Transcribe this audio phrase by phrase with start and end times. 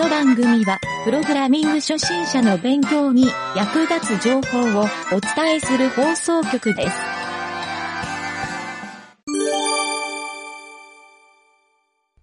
[0.00, 6.96] の番組は、プログラミング初心者の勉強に役立つ情報をお伝えする放送局です。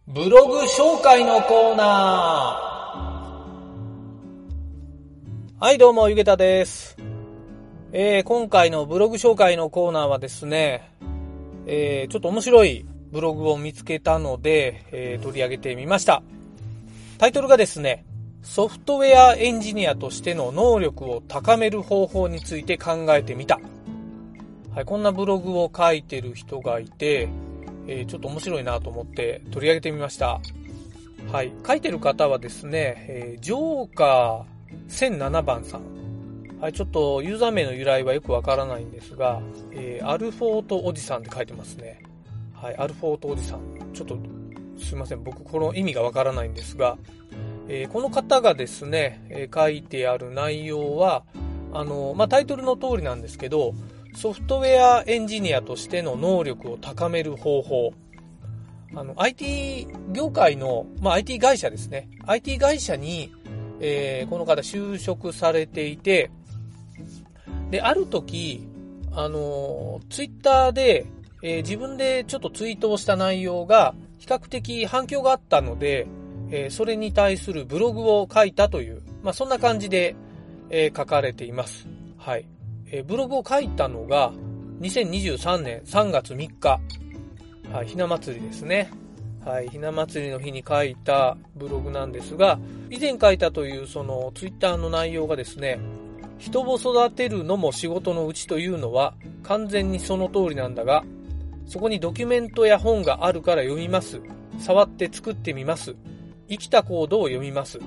[0.08, 5.64] ブログ紹介のコーナー。
[5.64, 6.98] はい、どうも、ゆげたです。
[7.92, 10.92] えー、今回のブログ紹介のコーナーはですね、
[11.68, 16.24] えー、ちょっと面白いブログを見つけたので、えー、取り上げてみました。
[17.18, 18.06] タイトルがですね、
[18.44, 23.60] ソフトウェアエンジニアとしての能力を高める方法について考えてみた。
[24.74, 27.28] はい、こんなブログを書いてる人がいて、
[27.88, 30.40] えー、ちょっと面白いなと思って取り上げてみました。
[31.32, 31.52] はい。
[31.66, 35.82] 書いてる方はですね、えー、ジョーカー1007番さん。
[36.62, 39.42] はい、ちょっとユーザー名の由来はよくわからないんですが、
[39.72, 42.00] えー、アルフォートおじさんって書いてますね。
[42.54, 43.62] はい、アルフォートおじさん。
[43.94, 44.18] ちょっと、
[44.78, 45.24] すいません。
[45.24, 46.98] 僕、この意味がわからないんですが、
[47.68, 51.24] えー、この方がですね、えー、書いてある内容は、
[51.74, 53.74] あの、まあ、タイトルの通りなんですけど、
[54.16, 57.94] ソフトウェアエンジニアとしての能力を高める方法。
[58.96, 62.10] あの、IT 業界の、まあ、IT 会社ですね。
[62.26, 63.32] IT 会社に、
[63.80, 66.32] えー、この方就職されていて、
[67.70, 68.68] で、ある時、
[69.12, 71.06] あの、ツイッターで、
[71.44, 76.08] えー、自分でちょっとツイートをした内容が、比較的反響があったので、
[76.50, 80.16] えー、それに対するブログを書いたという、まあ、そんな感じで、
[80.70, 81.88] えー、書かれています。
[82.18, 82.46] はい。
[82.92, 84.32] えー、ブログを書いたのが、
[84.82, 86.80] 2023年3月3日。
[87.72, 88.90] はい、ひな祭りですね。
[89.44, 95.80] はい、ひな祭りの日に書いたブログなんですが、以前書いたというそのツイッターの内容がですね、
[96.38, 101.04] 人を育てるのも仕事のうちというのは完全にその通りなんだが、
[101.68, 104.22] そこにドキュメントや本があるから読みます。
[104.60, 105.96] 触って作ってみます。
[106.50, 107.80] 生きたコードを読みます。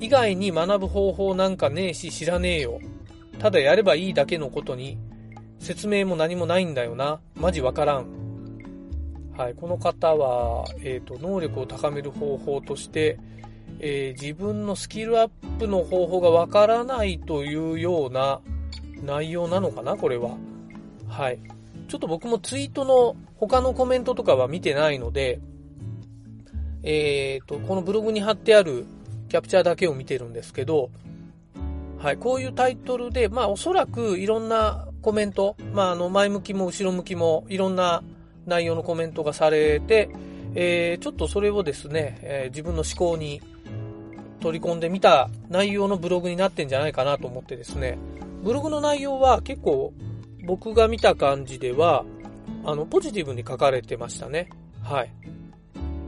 [0.00, 2.78] 以外に学ぶ方法なんかねえし知らねえよ。
[3.38, 4.98] ただやればいいだけのことに、
[5.58, 7.20] 説明も何もないんだよな。
[7.34, 8.06] マジわからん。
[9.36, 13.18] はい、この方は、えっ、ー、と、能力を高める方法として、
[13.80, 18.40] えー、自分のスキルアップの方法がわからないというような
[19.02, 20.36] 内容なのかな、これは。
[21.08, 21.38] はい。
[21.88, 25.40] ちょっと僕もツイートの他のコメントとかは見てないので、
[26.82, 28.86] えっ、ー、と、このブログに貼ってある
[29.28, 30.90] キャプチャーだけを見てるんですけど、
[31.98, 38.02] はい、こういうタイトルで、まあおそらくいろんなコメント、まああの前向きも後ろ向きもいろんな
[38.46, 40.10] 内容のコメントがされて、
[40.54, 43.42] えー、ちょっとそれをですね、えー、自分の思考に
[44.40, 47.98] 取り込んでみた内容のブログになってんじゃないかなと思ってですね、
[48.44, 49.92] ブログの内容は結構
[50.46, 52.04] 僕が見た感じでは、
[52.64, 54.48] あの、ポジティブに書かれてましたね。
[54.82, 55.10] はい。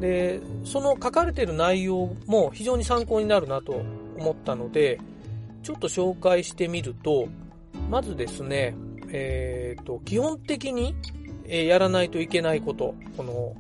[0.00, 3.82] で、その書かれてる内容も非常に参考になるなと
[4.16, 5.00] 思ったので、
[5.62, 7.28] ちょっと紹介してみると、
[7.91, 8.75] まずですね、
[9.10, 10.94] えっ、ー、と、基本的に
[11.47, 13.55] やらないといけないこと、この、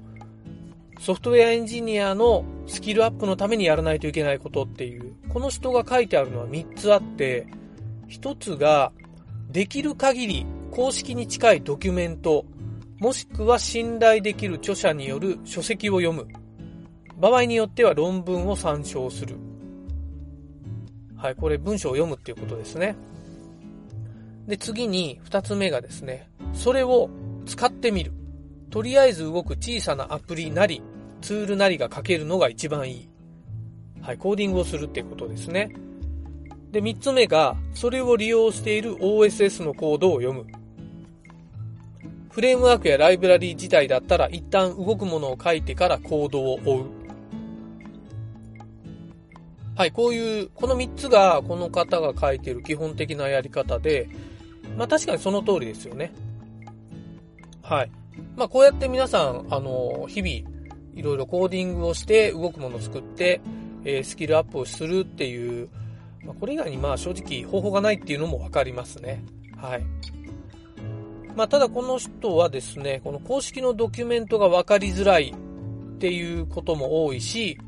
[1.00, 7.46] ソフトウェアエンジニアのスキルアップのためにやらないといけないことっていう、この人が書いてあるのは3つあって、
[8.08, 8.92] 1つが、
[9.50, 12.44] できる限り公式に近いドキュメント、
[12.98, 16.26] もしくは信頼できる著者による書籍を読む。
[17.16, 19.36] 場合によっては論文を参照する。
[21.16, 22.96] はい、これ文章を読むっていうことですね。
[24.46, 27.10] で、次に二つ目がですね、それを
[27.44, 28.12] 使ってみる。
[28.70, 30.82] とりあえず動く小さなアプリなり、
[31.20, 33.08] ツールなりが書けるのが一番いい。
[34.00, 35.72] はい、コーディングをするっていうことですね。
[36.72, 40.46] で、三つ目が、それを利用している OSS のコードを読む。
[42.30, 46.86] フレームワークやライブラリー自体だったら一旦動くものを書いてからコードを追う。
[49.74, 54.08] はい、こういう、この3つがこの方が書いている基本的なやり方で、
[54.76, 56.12] まあ確かにその通りですよね。
[57.62, 57.90] はい。
[58.36, 60.58] まあこうやって皆さん、あの、日々、
[60.94, 63.40] いろいろコーディングをして動くものを作って、
[63.84, 65.68] えー、スキルアップをするっていう、
[66.28, 69.24] まあ、これ以外にまあ正直方法がないっていうのもわかりますね。
[69.56, 69.82] はい。
[71.34, 77.58] まあただこの人はですね、この公式のドキュメントがわかりづらいっていうことも多いし、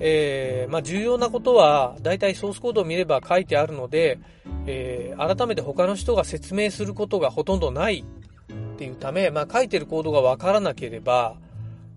[0.00, 4.20] えー、まあ、重要なことは、大体ソースコードを見れば書いてあるので、
[4.66, 8.04] えー、改めて他の人が説明することがほとんどない
[8.74, 11.36] っていうため、まあ、書いてるコードがわからなければ、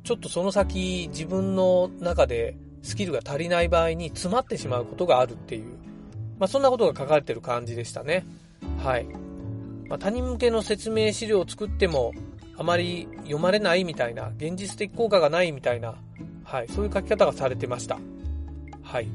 [0.03, 5.65] ちょっとその先自分の中でスキルが足りない場合に詰まってしまうことがあるっていう、
[6.39, 8.25] まあ、そんなことが書かれてる感じでしたね。
[8.83, 9.05] はい。
[9.87, 12.13] まあ、他人向けの説明資料を作っても、
[12.57, 15.95] あまり読まれないみたいな、現実的効果がないみたいな、
[16.43, 17.99] はい、そういう書き方がされてました。
[18.81, 19.07] はい。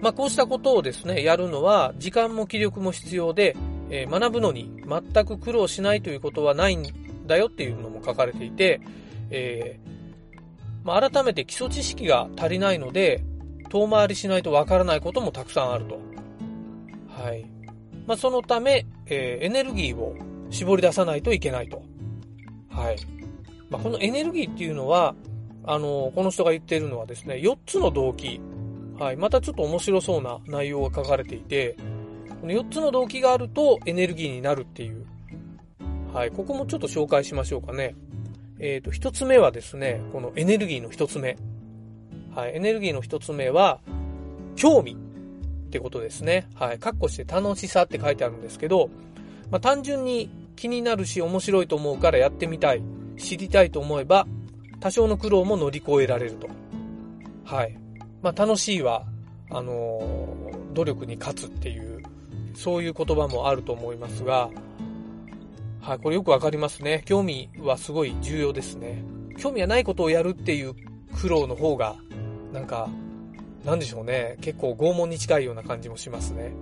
[0.00, 3.56] まあ、こうしたことをですね、やるのは、時間も気力も必要で、
[3.90, 6.84] えー、学ぶのに全く苦労しないということはないん
[7.26, 8.80] だよっていうのも書かれていて、
[9.30, 9.89] えー、
[10.90, 13.22] まあ、改めて基礎知識が足りないので、
[13.68, 16.00] 遠回りしないとわからないこともたくさんあると。
[17.08, 17.46] はい。
[18.08, 20.16] まあ、そのため、えー、エネルギーを
[20.50, 21.84] 絞り出さないといけないと。
[22.68, 22.96] はい。
[23.70, 25.14] まあ、このエネルギーっていうのは、
[25.62, 28.40] あの、この人が言ってるのはですね、4つの動機。
[28.98, 29.16] はい。
[29.16, 31.76] またちょっと面白そうな内容が書かれていて、
[32.40, 35.06] この4つの動機があるとエネルギーになるっていう。
[36.12, 36.32] はい。
[36.32, 37.94] ここもちょっと紹介しましょうかね。
[38.60, 41.36] えっ、ー、と、1つ目はですね、このエネルギーの1つ目。
[42.34, 42.56] はい。
[42.56, 43.80] エネルギーの1つ目は、
[44.54, 46.46] 興味ってことですね。
[46.54, 46.78] はい。
[46.78, 48.90] カッコして楽しさって書いてあるんですけど、
[49.50, 52.82] まあ、単純に気になるし面白いと思うからやってみたい、
[53.16, 54.26] 知りたいと思えば、
[54.78, 56.48] 多少の苦労も乗り越えられると。
[57.44, 57.78] はい。
[58.20, 59.06] まあ、楽しいは、
[59.48, 62.02] あのー、努力に勝つっていう、
[62.54, 64.50] そういう言葉もあると思いますが、
[65.80, 67.02] はい、これよくわかりますね。
[67.06, 69.02] 興味はすごい重要ですね。
[69.38, 70.74] 興味がないことをやるっていう
[71.14, 71.96] 苦労の方が、
[72.52, 72.88] なんか、
[73.64, 74.36] なんでしょうね。
[74.40, 76.52] 結構拷問に近いような感じもしますね。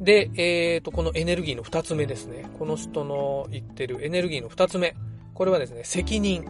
[0.00, 2.50] で、えっ、ー、と、このエネルギーの二つ目ですね。
[2.58, 4.96] この人の言ってるエネルギーの二つ目。
[5.32, 6.44] これはですね、責任。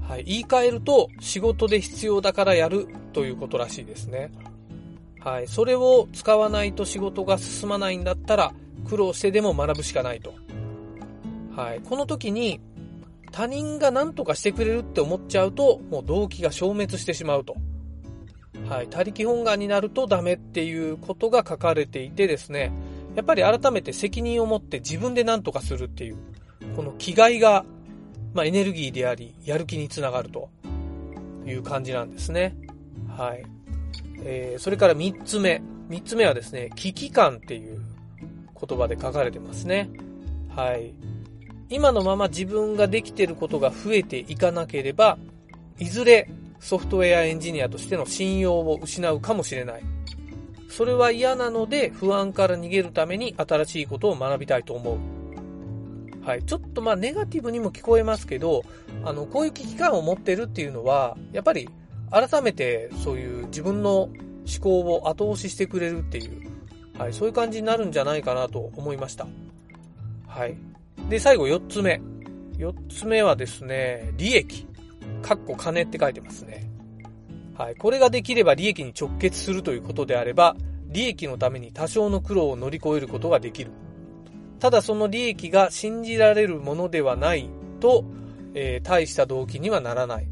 [0.00, 0.24] はい。
[0.24, 4.30] 言い換えると、仕事で必要だからやるということらしいですね。
[5.20, 5.48] はい。
[5.48, 8.54] それを使わないと仕事が進まないんだったら、
[8.88, 10.34] 苦労してでも学ぶしかないと。
[11.54, 11.80] はい。
[11.80, 12.60] この時に、
[13.30, 17.56] 他人が何とかしてくれるって思っちゃうと、もう動機が消滅してしまうと。
[18.68, 22.72] はい、他力本願になるとダメっていうことが書かれていてですね、
[23.14, 26.16] やっぱり改めて責任を持って自分で何とかするっていう、
[26.76, 27.64] この気概が、
[28.34, 30.50] まあ、エネルギーであり、やる気につながると
[31.46, 32.56] いう感じなんですね。
[33.08, 33.44] はい。
[34.24, 35.62] えー、それから3つ目。
[35.88, 37.77] 3つ目はですね、危機感っていう
[38.60, 39.90] 言葉で書かれてますね。
[40.54, 40.92] はい。
[41.70, 45.18] 今のまま自分ができてることが増えていかなければ、
[45.78, 49.82] いずれソフトウェアエンジニアとしての信用を失うかもしれない。
[50.68, 54.98] それは嫌なので不安から逃げるために新しいことを学びたいと思う。
[56.24, 56.42] はい。
[56.42, 58.64] ちょっとまあネガティブにも聞こえますけど、
[59.04, 61.68] あの、こういう危機感を持ってるっていうのは、やっぱり
[62.10, 64.12] 改めてそういう自分の思
[64.60, 66.42] 考を後押ししてくれるっていう、
[66.98, 67.12] はい。
[67.12, 69.26] そういう感じになるんじゃないかなと思いました。
[70.26, 70.56] はい。
[71.08, 72.00] で、最後4つ目。
[72.58, 74.66] 4つ目はですね、利益。
[75.22, 76.68] かっこ金って書いてますね。
[77.56, 77.76] はい。
[77.76, 80.56] これができれば利益に直結するということであれば、
[80.86, 83.70] 利益のために多少の苦労を乗り越えることができる。
[84.58, 87.48] ただその利益が信じられるものではない
[87.78, 88.04] と、
[88.54, 90.28] えー、大した動機にはならない。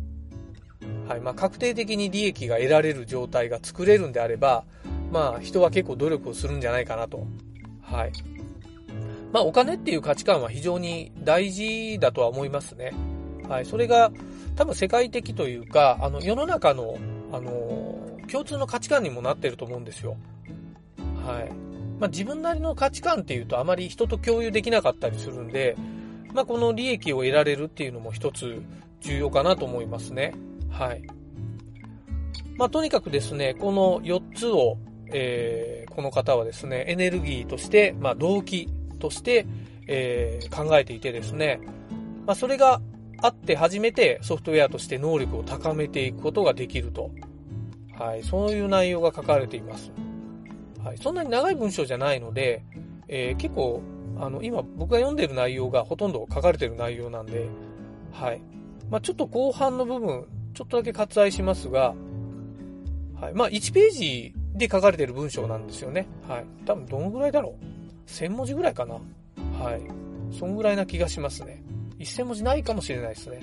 [1.09, 1.21] はい。
[1.21, 4.65] まあ、確定的に利益が得られる状態が作れるんであれば、
[5.11, 7.27] まあ、人は結構努力をするんじゃないかなと。
[7.81, 8.13] はい。
[9.33, 12.93] まあ、お金っていう価値観は非常に大事だとは思いますね。
[13.49, 13.65] はい。
[13.65, 14.11] それが、
[14.57, 16.97] 多分世界的というか、あの、世の中の、
[17.33, 20.17] あの、共通の価値観にもなってると思うんですよ。
[21.27, 21.67] はい。
[21.99, 25.77] まあ、自分なりの価値観っていうとあまり人と共有できなかったりするんで、
[26.35, 28.63] まあ、この利益を得られるっていうのも一つ
[29.01, 30.35] 重要かなと思いますね。
[30.71, 31.03] はい。
[32.59, 34.79] まあ、とにかくですね、この4つを、
[35.13, 39.47] えー、この方はですね、エネルギーとして、まあ、動機として、
[39.87, 41.61] えー、考えていてですね、
[42.27, 42.81] まあ、それが
[43.19, 47.11] あって初めてソフトウェアとして能力を高めていくことができると。
[47.99, 48.23] はい。
[48.23, 49.91] そういう内容が書かれています。
[50.85, 50.99] はい。
[50.99, 52.63] そんなに長い文章じゃないので、
[53.09, 53.83] えー、結構、
[54.19, 57.49] あの、今僕が読んでる内容がほとんど書かれてる内容なんで、
[58.13, 58.41] はい。
[58.91, 61.95] まあ、ちょっと後半の部分、ちょっとだけ割愛しますが、
[63.19, 63.35] はい。
[63.35, 66.07] まあ、1ページで書かれてる文章なんですよね。
[66.29, 66.45] はい。
[66.65, 69.01] 多分どのぐらいだろう ?1000 文字ぐらいかなは
[69.77, 69.81] い。
[70.37, 71.63] そんぐらいな気がしますね。
[71.99, 73.41] 1000文字ないかもしれないですね。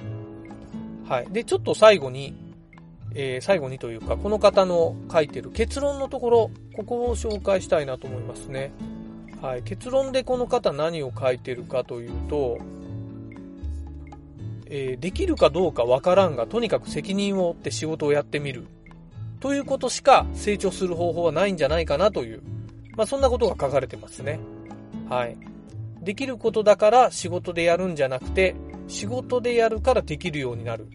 [1.08, 1.28] はい。
[1.32, 2.36] で、ちょっと最後に、
[3.16, 8.72] えー、最後にというか、この方の書いてる結論のところ、ここを紹介したいなと思いますね。
[9.42, 9.64] はい。
[9.64, 12.58] 結論でこの方何を書いてるかというと、
[14.68, 18.66] えー、できるかどうかわからんが、とにかく責任を負って仕事をやってみる。
[19.44, 22.42] ということしか成長する方法はないんじゃないかなという、
[22.96, 24.40] まあそんなことが書かれてますね。
[25.10, 25.36] はい。
[26.02, 28.56] できることだから仕事でやるんじゃなくて、
[28.88, 30.88] 仕事でやるからできるようになる。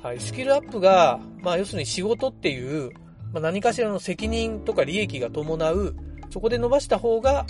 [0.00, 2.92] はい、スキルアップが、まあ要するに仕事っていう、
[3.32, 5.96] まあ、何かしらの責任とか利益が伴う、
[6.30, 7.46] そこで伸ばした方が、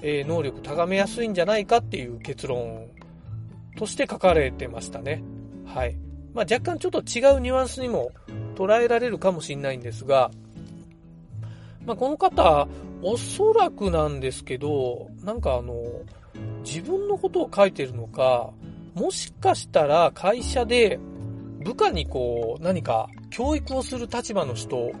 [0.00, 2.86] えー、能力高めやすいんじゃないかっていう結論
[3.76, 5.24] として書かれてましたね。
[5.66, 6.03] はい。
[6.34, 8.10] まあ、若干ちょっと違うニュアンスにも
[8.56, 10.30] 捉えられるかもしれないんですが、
[11.86, 12.66] まあ、この方、
[13.02, 15.82] おそらくなんですけど、なんかあの、
[16.64, 18.50] 自分のことを書いてるのか、
[18.94, 20.98] もしかしたら会社で
[21.60, 24.92] 部下にこう何か教育をする立場の人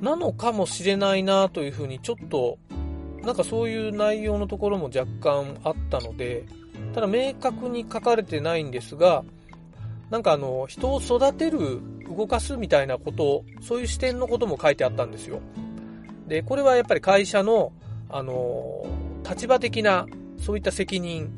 [0.00, 2.58] なのかもしれないなというふうにちょっと
[3.22, 6.44] なんかそういう内容のところも若干あったので、
[6.94, 9.24] ただ明確に書かれてないんですが、
[10.10, 15.40] なんかあの、人を育てる、動かすみたいなこと、そういう視点のことも書いてあったんですよ。
[16.26, 17.72] で、これはやっぱり会社の、
[18.08, 18.84] あの、
[19.28, 20.06] 立場的な、
[20.38, 21.30] そういった責任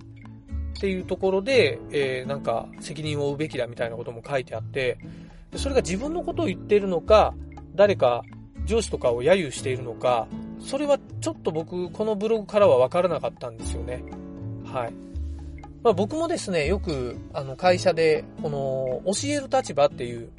[0.77, 4.99] っていうところで、えー、なんか責任を負うべきだみたいなことも書いてあって、
[5.51, 7.35] でそれが自分のことを言っているのか、
[7.75, 8.23] 誰か
[8.65, 10.27] 上司とかを揶揄しているのか、
[10.61, 14.03] それはちょっと僕、このブログからは分からなかったんですよね。
[14.65, 15.12] はい。
[15.83, 20.31] まあ、僕もですね、よく、あの、会社で、この、教える立場っていう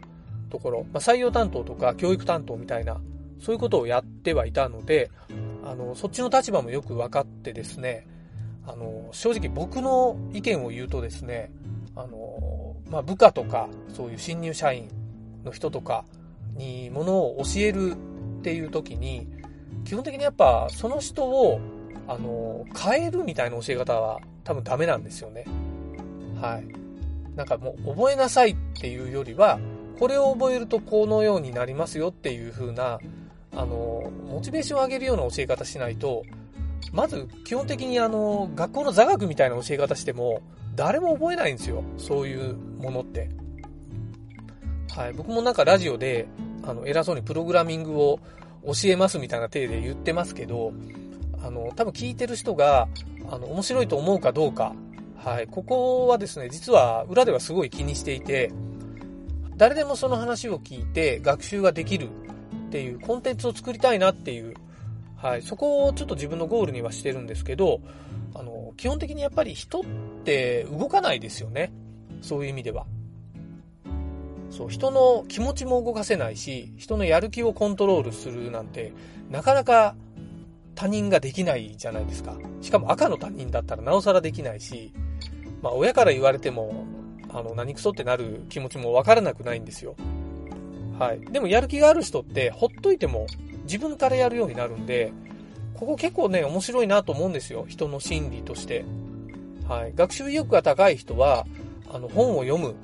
[0.50, 3.02] ところ、まあ、採用担当とか教育担当みたいな、
[3.42, 5.12] そういうことをやってはいたので、
[5.66, 8.08] あの、そっちの立場もよく分かってですね、
[8.66, 11.52] あの、正直僕の意見を言うとですね、
[11.96, 14.88] あの、まあ、部下とか、そういう新入社員
[15.44, 16.06] の人とか
[16.56, 17.96] にものを教える
[18.40, 19.28] っていう時に、
[19.84, 21.60] 基本的にやっぱその人を、
[22.08, 25.46] あの、変えるみたいな教え方は多分ダメなんですよね。
[26.42, 26.68] はい。
[27.36, 29.60] なんかもう覚えなさいっていうよりは、
[30.00, 33.00] これを覚えるとこのようになりますよっていう風な、
[33.56, 36.24] あの、モチベーションを上げるような教え方しないと、
[36.92, 40.42] まず基本的にあの、学校の座学みたいな教え方しても、
[40.76, 41.84] 誰も覚えないんですよ。
[41.98, 43.30] そういうものって。
[44.96, 45.14] はい。
[45.14, 46.28] 僕もなんかラジオで、
[46.64, 48.20] あの、偉そうにプログラミングを
[48.66, 50.74] 教えますみたいな体で言ってますけど、
[51.44, 52.88] あの、多分聞いてる人が、
[53.30, 54.74] あの、面白いと思うかどうか、
[55.18, 58.52] はい、ここはですね、実は裏ではすごい気にしていて、
[59.58, 62.10] 誰でもその話を聞いて学習ができる
[62.68, 64.56] っていうコンテンツを作りたいなっていう、
[65.16, 67.82] はい、そこをちょっと自分のゴールにはしてるんですけど、
[68.34, 69.84] あの、基本的にやっぱり人っ
[70.24, 71.72] て動かないですよね。
[72.22, 72.86] そういう意味では。
[74.50, 78.94] そう、人の気持ちも動かせないし、人のやる気をコントロールするなんて、
[79.30, 79.96] なかなか
[80.76, 82.36] 他人ができないじゃないですか。
[82.62, 84.94] しかも赤の他人だったらなおさらできないし、
[85.62, 86.86] まあ親から言われても、
[87.30, 89.96] あの、何クソってなる気持ちもわからなくないんですよ。
[91.00, 91.22] はい。
[91.32, 93.26] でもやる気がある人ってほっといても
[93.64, 95.12] 自分からやるようになるんで、
[95.74, 97.66] ここ結構ね、面白いなと思うんですよ。
[97.68, 98.86] 人の心理として。
[99.68, 99.94] はい。
[99.96, 101.46] 学習意欲が高い人は、
[101.92, 102.76] あの、本を読むっ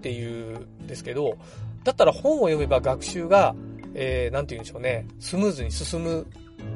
[0.00, 1.36] ていうんですけど、
[1.84, 3.54] だったら本を読めば学習が、
[3.94, 6.26] えー、なんて言うんでしょうね、スムーズに進む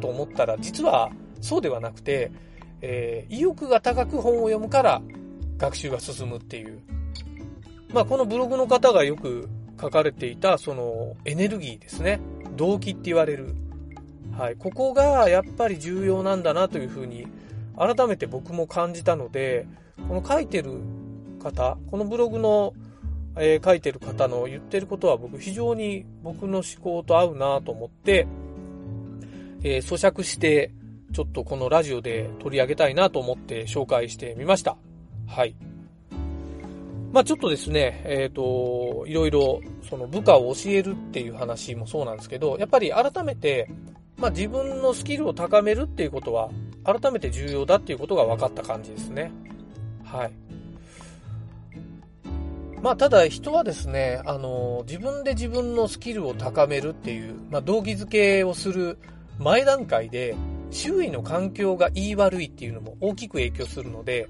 [0.00, 2.30] と思ったら、実はそうではなくて、
[2.82, 5.02] えー、意欲が高く本を読むから
[5.58, 6.80] 学習が進むっていう。
[7.92, 9.48] まあ、このブログの方がよく
[9.80, 12.20] 書かれていた、そのエネルギーですね。
[12.56, 13.54] 動機って言われる。
[14.36, 14.56] はい。
[14.56, 17.26] ここがやっぱり重要なんだなというふうに、
[17.76, 19.66] 改めて僕も感じたので、
[20.08, 20.80] この書いてる
[21.42, 22.74] 方、このブログの
[23.36, 28.26] えー、書いてる方の言ってることは僕非常に僕の思考と合うなと思って、
[29.62, 30.72] えー、咀嚼して、
[31.12, 34.76] ちょっとこのラジオで取り上げたいなと思って紹介してみました。
[35.26, 35.54] はい。
[37.12, 43.68] まあちょっとですね、えっ、ー、と、いろいろ、その部下を教えるっていう話もそうなんですけど、やっぱり改めて、
[44.16, 46.50] まあ自分のスキルを高めるっていうことは、
[46.84, 49.32] 改めて重要だっていうことが分かった感じですね。
[50.04, 50.32] はい。
[52.82, 58.98] まあ、ただ人はですね、あの、自分で自分のスキルを高めるっていう、まあ、動機づけをする
[59.40, 60.36] 前段階で、
[60.70, 64.28] 周囲の環境が言い悪いっていうのも大きく影響するので、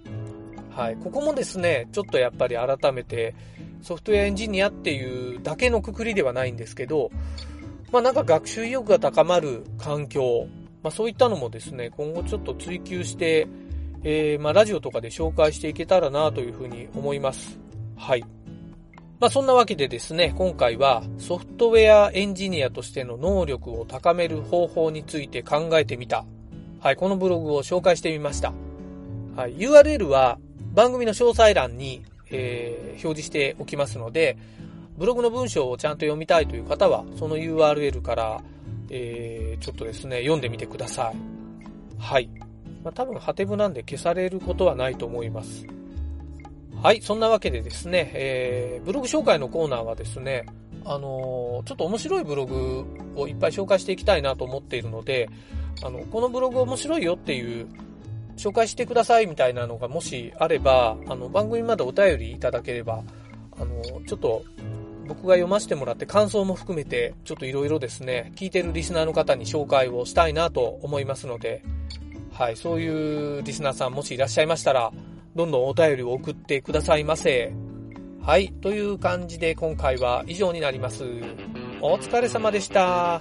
[0.71, 3.35] はい、ここもですね、ちょっとやっぱり改めて、
[3.83, 7.11] ソフトウェアエンジニアっていうだけのくくりではないんですけど、
[7.91, 10.47] まあなんか学習意欲が高まる環境、
[10.83, 13.49] まあそういったのもですね、今後ちょっと追求して、
[14.05, 17.59] えー、まあラジオとかで紹介していけたらなというふうに思います。
[17.97, 18.25] はい。
[19.21, 26.25] まあそんなわけでですね、今回はソフトウェアエンジニアとしての能力を高める方法について考えてみた。
[26.81, 28.55] はい、このブログを紹介してみました。
[29.37, 30.39] はい、URL は
[30.73, 34.39] 番組の詳細欄に、えー、表示しておきますので、
[34.97, 38.43] ブログの文章をちゃんと読みたいという方は、その URL から、
[38.89, 41.17] えー、ちょっとですね、読んでみてください。
[41.99, 42.31] はい。
[42.83, 45.67] まあ、多分、ハテブなんで消されることはないと思います。
[46.83, 50.47] はい、そんなわけでですね、えー、ブログ紹介のコーナーはですね、
[50.87, 55.29] あのー、ちょっと面白いブログをいっぱい紹介していきたいなと思っているので、
[55.85, 57.69] あの、このブログ面白いよっていう、
[58.39, 63.03] 紹介してくださいみたいなのがもしあれば、あの、番組までお便りいただければ、
[63.59, 64.43] あの、ちょっと、
[65.07, 71.63] 僕が読ませてもらって感想も含めて、ちょっといろいろですね、聞いてるリスナーの方に紹介をしたいなと思いますので、
[72.33, 74.91] はい、そういうリスナーさんもしいらっしゃいましたら、
[75.37, 77.55] どんどんお便りを送ってくださいませ。
[78.23, 81.05] はい、という感じで今回は以上になります。
[81.81, 83.19] お疲れ様でした。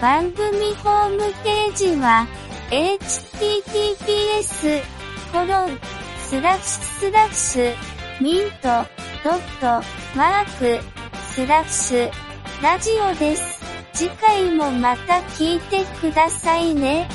[0.00, 2.26] 番組ホームページは、
[2.70, 4.82] https,
[5.32, 5.78] コロン、
[6.18, 7.74] スラッシュスラッシュ、
[8.20, 8.84] ミント、
[9.24, 9.82] ドット、
[10.14, 10.78] マーク、
[11.34, 12.10] スラッシュ、
[12.62, 13.60] ラジオです。
[13.92, 17.08] 次回もまた聞いてくださいね。